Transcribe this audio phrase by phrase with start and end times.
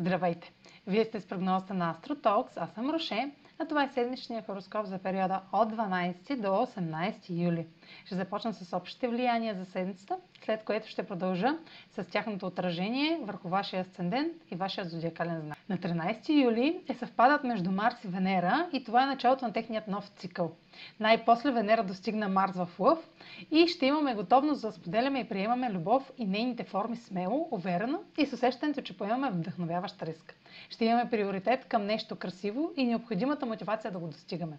[0.00, 0.52] Здравейте!
[0.86, 4.98] Вие сте с прогнозата на AstroTalks, аз съм Роше, а това е седмичният хороскоп за
[4.98, 7.66] периода от 12 до 18 юли.
[8.04, 11.58] Ще започна с общите влияния за седмицата, след което ще продължа
[11.90, 15.57] с тяхното отражение върху вашия асцендент и вашия зодиакален знак.
[15.68, 19.88] На 13 юли е съвпадат между Марс и Венера и това е началото на техният
[19.88, 20.52] нов цикъл.
[21.00, 22.98] Най-после Венера достигна Марс в Лъв
[23.50, 28.26] и ще имаме готовност да споделяме и приемаме любов и нейните форми смело, уверено и
[28.26, 30.34] с усещането, че поемаме вдъхновяващ риск.
[30.70, 34.58] Ще имаме приоритет към нещо красиво и необходимата мотивация да го достигаме.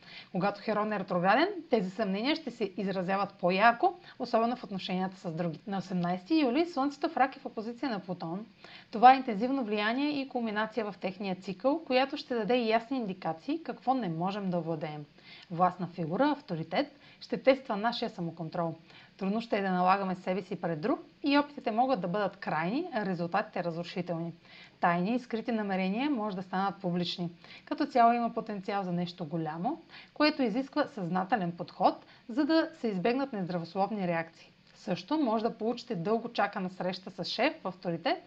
[0.31, 5.59] Когато Херон е ретрограден, тези съмнения ще се изразяват по-ярко, особено в отношенията с други.
[5.67, 8.45] На 18 юли Слънцето в рак е в опозиция на Плутон.
[8.91, 13.93] Това е интензивно влияние и кулминация в техния цикъл, която ще даде ясни индикации какво
[13.93, 15.05] не можем да владеем.
[15.51, 18.75] Властна фигура, авторитет, ще тества нашия самоконтрол.
[19.17, 22.89] Трудно ще е да налагаме себе си пред друг и опитите могат да бъдат крайни,
[22.93, 24.33] а резултатите разрушителни.
[24.79, 27.29] Тайни и скрити намерения може да станат публични.
[27.65, 29.81] Като цяло има потенциал за нещо голямо,
[30.13, 34.51] което изисква съзнателен подход, за да се избегнат нездравословни реакции.
[34.75, 38.17] Също може да получите дълго чакана среща с шеф в авторитет,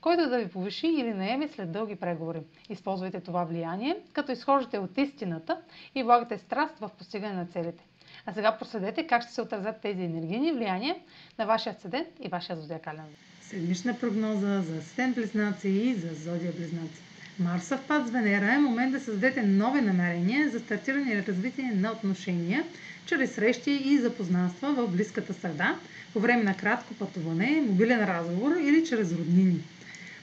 [0.00, 2.40] който да ви повиши или наеме след дълги преговори.
[2.68, 5.60] Използвайте това влияние, като изхождате от истината
[5.94, 7.84] и влагате страст в постигане на целите.
[8.26, 10.96] А сега проследете как ще се отразят тези енергийни влияния
[11.38, 13.04] на вашия асцендент и вашия зодиакален.
[13.40, 17.02] Седмична прогноза за асцендент близнаци и за зодия близнаци.
[17.38, 21.92] Марс пад с Венера е момент да създадете нови намерения за стартиране и развитие на
[21.92, 22.64] отношения
[23.06, 25.76] чрез срещи и запознанства в близката среда,
[26.12, 29.60] по време на кратко пътуване, мобилен разговор или чрез роднини.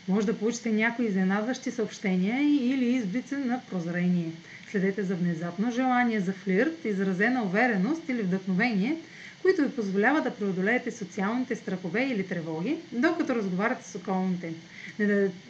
[0.10, 2.42] Може да получите някои изненадващи съобщения
[2.74, 4.32] или изблици на прозрение.
[4.72, 8.98] Следете за внезапно желание за флирт, изразена увереност или вдъхновение,
[9.42, 14.54] които ви позволяват да преодолеете социалните страхове или тревоги, докато разговаряте с околните.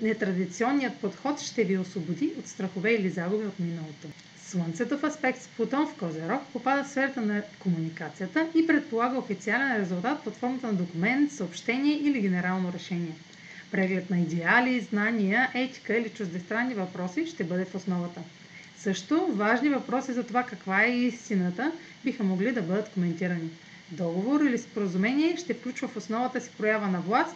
[0.02, 4.08] Нетрадиционният подход ще ви освободи от страхове или загуби от миналото.
[4.46, 9.82] Слънцето в аспект с Плутон в Козерог попада в сферата на комуникацията и предполага официален
[9.82, 13.14] резултат под формата на документ, съобщение или генерално решение.
[13.72, 18.22] Преглед на идеали, знания, етика или чуждестранни въпроси ще бъде в основата.
[18.76, 21.72] Също важни въпроси за това каква е истината
[22.04, 23.50] биха могли да бъдат коментирани.
[23.92, 27.36] Договор или споразумение ще включва в основата си проява на власт